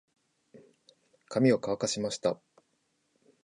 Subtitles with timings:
[1.29, 2.41] 髪を乾かしました。